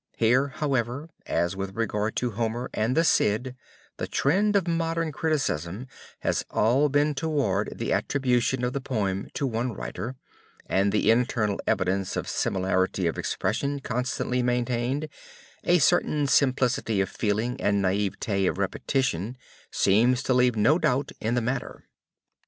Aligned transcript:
Here, 0.17 0.47
however, 0.47 1.09
as 1.27 1.55
with 1.55 1.75
regard 1.75 2.15
to 2.15 2.31
Homer 2.31 2.71
and 2.73 2.97
the 2.97 3.03
Cid, 3.03 3.55
the 3.97 4.07
trend 4.07 4.55
of 4.55 4.67
modern 4.67 5.11
criticism 5.11 5.85
has 6.21 6.43
all 6.49 6.89
been 6.89 7.13
towards 7.13 7.73
the 7.77 7.93
attribution 7.93 8.63
of 8.63 8.73
the 8.73 8.81
poem 8.81 9.27
to 9.35 9.45
one 9.45 9.73
writer, 9.73 10.15
and 10.65 10.91
the 10.91 11.11
internal 11.11 11.59
evidence 11.67 12.15
of 12.17 12.27
similarity 12.27 13.05
of 13.05 13.19
expression 13.19 13.79
constantly 13.79 14.41
maintained, 14.41 15.07
a 15.63 15.77
certain 15.77 16.25
simplicity 16.25 16.99
of 16.99 17.07
feeling 17.07 17.61
and 17.61 17.85
naïveté 17.85 18.49
of 18.49 18.57
repetition 18.57 19.37
seems 19.69 20.23
to 20.23 20.33
leave 20.33 20.55
no 20.55 20.79
doubt 20.79 21.11
in 21.21 21.35
the 21.35 21.41
matter. 21.41 21.85